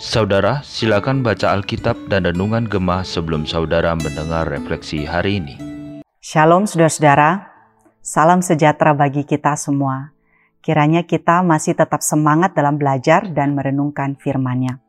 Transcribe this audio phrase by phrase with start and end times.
[0.00, 5.54] Saudara, silakan baca Alkitab dan Renungan Gemah sebelum saudara mendengar refleksi hari ini.
[6.18, 7.54] Shalom saudara-saudara,
[8.02, 10.10] salam sejahtera bagi kita semua.
[10.58, 14.82] Kiranya kita masih tetap semangat dalam belajar dan merenungkan firman-Nya.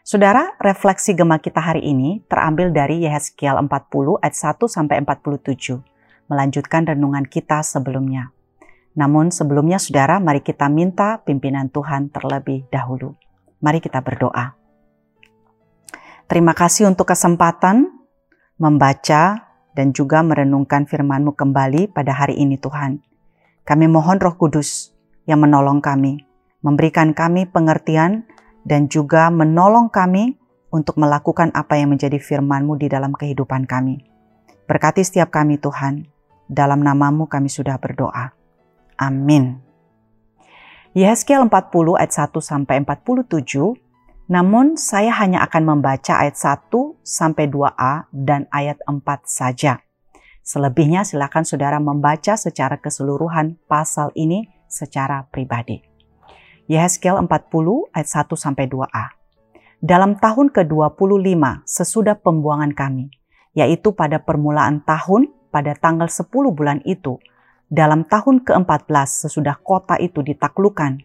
[0.00, 5.84] Saudara, refleksi Gemah kita hari ini terambil dari Yehezkiel 40 ayat 1 sampai 47,
[6.32, 8.33] melanjutkan renungan kita sebelumnya.
[8.94, 13.18] Namun sebelumnya saudara, mari kita minta pimpinan Tuhan terlebih dahulu.
[13.58, 14.54] Mari kita berdoa.
[16.30, 17.90] Terima kasih untuk kesempatan
[18.56, 23.02] membaca dan juga merenungkan firman-Mu kembali pada hari ini Tuhan.
[23.66, 24.94] Kami mohon roh kudus
[25.26, 26.22] yang menolong kami,
[26.62, 28.24] memberikan kami pengertian
[28.62, 30.38] dan juga menolong kami
[30.70, 34.06] untuk melakukan apa yang menjadi firman-Mu di dalam kehidupan kami.
[34.64, 36.08] Berkati setiap kami Tuhan,
[36.48, 38.43] dalam namamu kami sudah berdoa.
[38.98, 39.60] Amin.
[40.94, 43.74] Yehezkiel 40 ayat 1 sampai 47,
[44.30, 46.70] namun saya hanya akan membaca ayat 1
[47.02, 49.82] sampai 2a dan ayat 4 saja.
[50.44, 55.82] Selebihnya silakan saudara membaca secara keseluruhan pasal ini secara pribadi.
[56.70, 57.28] Yehezkiel 40
[57.90, 59.18] ayat 1 sampai 2a.
[59.84, 63.12] Dalam tahun ke-25 sesudah pembuangan kami,
[63.52, 67.20] yaitu pada permulaan tahun pada tanggal 10 bulan itu,
[67.72, 71.00] dalam tahun ke-14 sesudah kota itu ditaklukkan.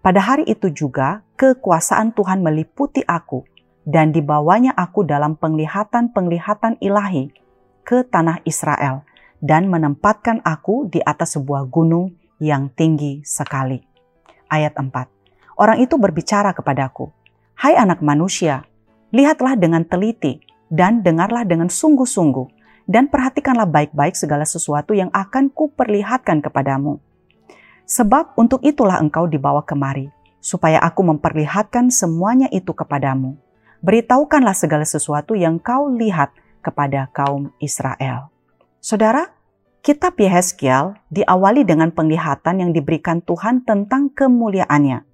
[0.00, 3.44] Pada hari itu juga kekuasaan Tuhan meliputi aku
[3.84, 7.32] dan dibawanya aku dalam penglihatan-penglihatan ilahi
[7.84, 9.04] ke tanah Israel
[9.40, 13.80] dan menempatkan aku di atas sebuah gunung yang tinggi sekali.
[14.48, 15.58] Ayat 4.
[15.58, 17.10] Orang itu berbicara kepadaku,
[17.58, 18.62] Hai anak manusia,
[19.10, 20.38] lihatlah dengan teliti
[20.70, 22.57] dan dengarlah dengan sungguh-sungguh
[22.88, 26.98] dan perhatikanlah baik-baik segala sesuatu yang akan kuperlihatkan kepadamu.
[27.84, 30.08] Sebab untuk itulah engkau dibawa kemari,
[30.40, 33.36] supaya aku memperlihatkan semuanya itu kepadamu.
[33.84, 36.32] Beritahukanlah segala sesuatu yang kau lihat
[36.64, 38.32] kepada kaum Israel.
[38.80, 39.30] Saudara,
[39.84, 45.04] kitab Yehezkiel diawali dengan penglihatan yang diberikan Tuhan tentang kemuliaannya,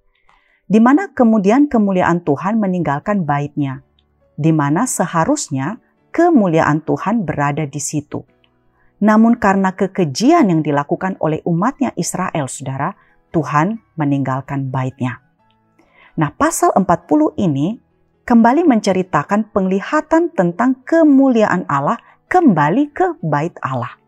[0.65, 3.85] di mana kemudian kemuliaan Tuhan meninggalkan baitnya,
[4.35, 5.84] di mana seharusnya
[6.15, 8.23] kemuliaan Tuhan berada di situ.
[9.03, 12.95] Namun karena kekejian yang dilakukan oleh umatnya Israel, saudara,
[13.35, 15.19] Tuhan meninggalkan baitnya.
[16.15, 17.83] Nah pasal 40 ini
[18.23, 21.99] kembali menceritakan penglihatan tentang kemuliaan Allah
[22.31, 23.99] kembali ke bait Allah.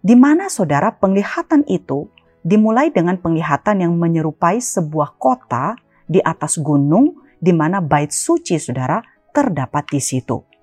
[0.00, 2.08] Di mana saudara penglihatan itu
[2.40, 5.76] dimulai dengan penglihatan yang menyerupai sebuah kota
[6.08, 9.04] di atas gunung di mana bait suci saudara
[9.36, 10.57] terdapat di situ.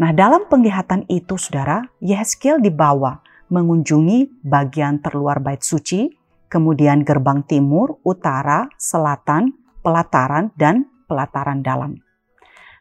[0.00, 3.20] Nah, dalam penglihatan itu, saudara, Yehezkiel dibawa
[3.52, 6.08] mengunjungi bagian terluar bait suci,
[6.48, 9.52] kemudian gerbang timur, utara, selatan,
[9.84, 12.00] pelataran, dan pelataran dalam.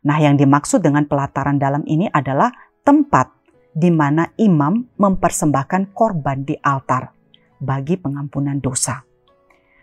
[0.08, 2.56] Nah, yang dimaksud dengan pelataran dalam ini adalah
[2.88, 3.36] tempat
[3.76, 7.12] di mana imam mempersembahkan korban di altar
[7.60, 9.04] bagi pengampunan dosa.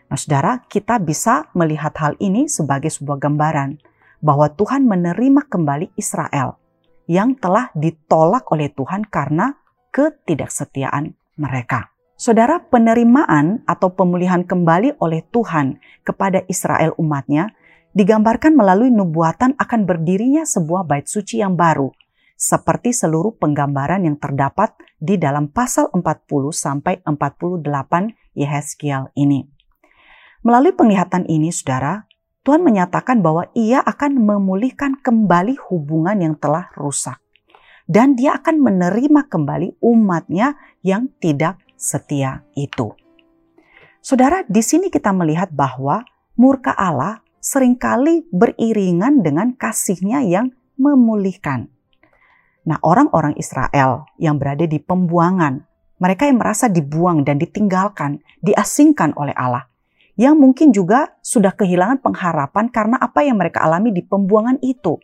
[0.09, 3.77] Nah, saudara, kita bisa melihat hal ini sebagai sebuah gambaran
[4.25, 6.65] bahwa Tuhan menerima kembali Israel
[7.07, 9.55] yang telah ditolak oleh Tuhan karena
[9.95, 11.91] ketidaksetiaan mereka.
[12.17, 17.53] Saudara, penerimaan atau pemulihan kembali oleh Tuhan kepada Israel umatnya
[17.93, 21.93] digambarkan melalui nubuatan akan berdirinya sebuah bait suci yang baru,
[22.37, 26.05] seperti seluruh penggambaran yang terdapat di dalam pasal 40
[26.53, 27.65] sampai 48
[28.37, 29.49] Yehezkiel ini.
[30.45, 32.05] Melalui penglihatan ini, saudara,
[32.47, 37.19] Tuhan menyatakan bahwa ia akan memulihkan kembali hubungan yang telah rusak.
[37.91, 40.55] Dan dia akan menerima kembali umatnya
[40.87, 42.95] yang tidak setia itu.
[43.99, 46.07] Saudara, di sini kita melihat bahwa
[46.39, 51.67] murka Allah sering kali beriringan dengan kasihnya yang memulihkan.
[52.67, 55.63] Nah, orang-orang Israel yang berada di pembuangan,
[55.99, 59.67] mereka yang merasa dibuang dan ditinggalkan, diasingkan oleh Allah,
[60.17, 64.97] yang mungkin juga sudah kehilangan pengharapan karena apa yang mereka alami di pembuangan itu.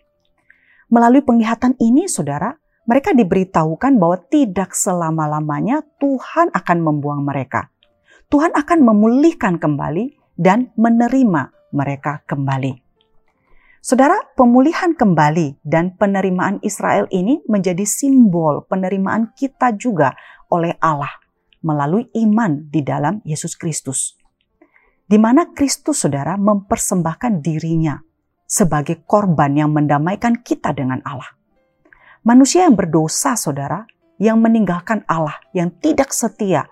[0.89, 2.57] Melalui penglihatan ini, saudara,
[2.89, 7.71] mereka diberitahukan bahwa tidak selama-lamanya Tuhan akan membuang mereka.
[8.33, 12.81] Tuhan akan memulihkan kembali dan menerima mereka kembali.
[13.85, 20.17] Saudara, pemulihan kembali dan penerimaan Israel ini menjadi simbol penerimaan kita juga
[20.49, 21.13] oleh Allah
[21.61, 24.22] melalui iman di dalam Yesus Kristus
[25.07, 28.01] di mana Kristus saudara mempersembahkan dirinya
[28.49, 31.29] sebagai korban yang mendamaikan kita dengan Allah.
[32.23, 33.89] Manusia yang berdosa saudara,
[34.21, 36.69] yang meninggalkan Allah, yang tidak setia,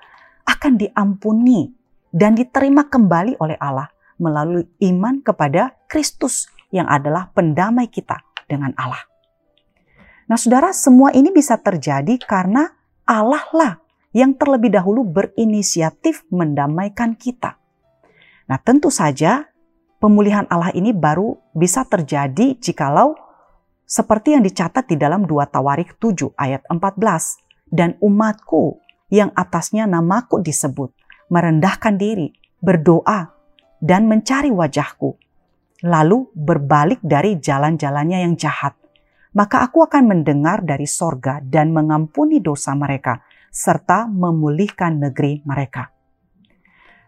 [0.46, 1.72] akan diampuni
[2.10, 3.90] dan diterima kembali oleh Allah
[4.20, 9.00] melalui iman kepada Kristus yang adalah pendamai kita dengan Allah.
[10.30, 12.70] Nah, saudara, semua ini bisa terjadi karena
[13.06, 13.72] Allah lah
[14.10, 17.59] yang terlebih dahulu berinisiatif mendamaikan kita.
[18.50, 19.47] Nah, tentu saja
[20.02, 23.14] pemulihan Allah ini baru bisa terjadi jikalau
[23.87, 27.70] seperti yang dicatat di dalam 2 Tawarik 7 ayat 14.
[27.70, 28.82] Dan umatku
[29.14, 30.91] yang atasnya namaku disebut,
[31.31, 33.31] merendahkan diri, berdoa,
[33.79, 35.14] dan mencari wajahku,
[35.87, 38.75] lalu berbalik dari jalan-jalannya yang jahat,
[39.38, 43.23] maka aku akan mendengar dari sorga dan mengampuni dosa mereka,
[43.55, 45.94] serta memulihkan negeri mereka.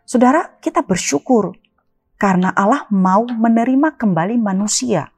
[0.02, 1.54] Saudara, kita bersyukur
[2.19, 5.10] karena Allah mau menerima kembali manusia,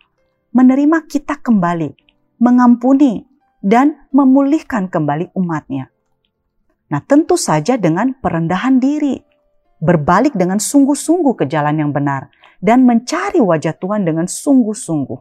[0.52, 1.92] menerima kita kembali,
[2.40, 3.24] mengampuni,
[3.64, 5.88] dan memulihkan kembali umatnya.
[6.92, 9.16] Nah tentu saja dengan perendahan diri,
[9.80, 12.28] berbalik dengan sungguh-sungguh ke jalan yang benar,
[12.60, 15.20] dan mencari wajah Tuhan dengan sungguh-sungguh.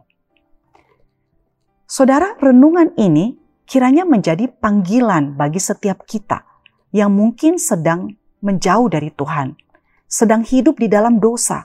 [1.84, 6.44] Saudara, renungan ini kiranya menjadi panggilan bagi setiap kita
[6.92, 8.12] yang mungkin sedang
[8.44, 9.56] menjauh dari Tuhan,
[10.04, 11.64] sedang hidup di dalam dosa.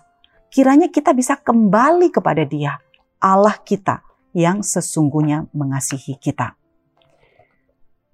[0.50, 2.80] Kiranya kita bisa kembali kepada Dia,
[3.20, 6.56] Allah kita yang sesungguhnya mengasihi kita.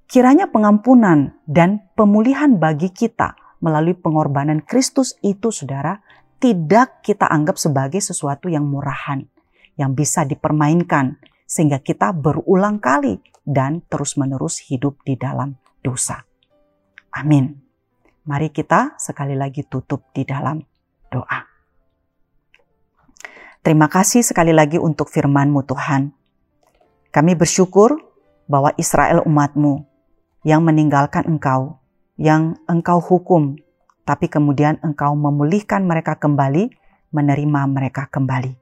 [0.10, 6.02] Kiranya pengampunan dan pemulihan bagi kita melalui pengorbanan Kristus itu, saudara,
[6.42, 9.26] tidak kita anggap sebagai sesuatu yang murahan,
[9.80, 16.22] yang bisa dipermainkan, sehingga kita berulang kali dan terus-menerus hidup di dalam dosa.
[17.16, 17.65] Amin.
[18.26, 20.58] Mari kita sekali lagi tutup di dalam
[21.14, 21.46] doa.
[23.62, 26.14] Terima kasih sekali lagi untuk firman-Mu Tuhan.
[27.14, 27.98] Kami bersyukur
[28.50, 29.86] bahwa Israel umatmu
[30.46, 31.82] yang meninggalkan Engkau,
[32.18, 33.58] yang Engkau hukum
[34.06, 36.70] tapi kemudian Engkau memulihkan mereka kembali,
[37.10, 38.54] menerima mereka kembali.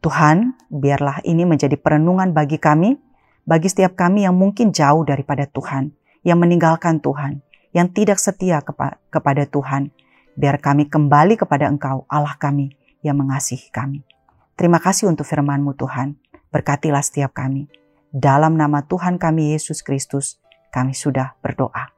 [0.00, 2.96] Tuhan, biarlah ini menjadi perenungan bagi kami,
[3.44, 5.92] bagi setiap kami yang mungkin jauh daripada Tuhan,
[6.24, 9.90] yang meninggalkan Tuhan, yang tidak setia kepa kepada Tuhan.
[10.38, 14.06] Biar kami kembali kepada Engkau, Allah kami, yang mengasihi kami.
[14.54, 16.14] Terima kasih untuk firman-Mu Tuhan.
[16.54, 17.66] Berkatilah setiap kami.
[18.14, 20.38] Dalam nama Tuhan kami Yesus Kristus,
[20.70, 21.90] kami sudah berdoa.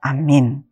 [0.00, 0.69] Amin.